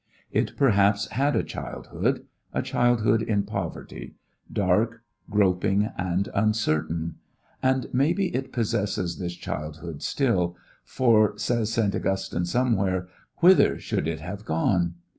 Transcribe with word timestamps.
It 0.31 0.57
perhaps 0.57 1.07
had 1.09 1.35
a 1.35 1.43
childhood; 1.43 2.25
a 2.53 2.63
childhood 2.63 3.21
in 3.21 3.43
poverty 3.43 4.15
dark, 4.51 5.03
groping 5.29 5.91
and 5.95 6.27
uncertain. 6.33 7.17
And 7.61 7.85
maybe 7.93 8.33
it 8.33 8.51
possesses 8.51 9.19
this 9.19 9.35
childhood 9.35 10.01
still, 10.01 10.55
for, 10.83 11.37
says 11.37 11.71
St. 11.71 11.93
Augustine 11.93 12.45
somewhere, 12.45 13.09
whither 13.41 13.77
should 13.77 14.07
it 14.07 14.21
have 14.21 14.43
gone? 14.43 14.95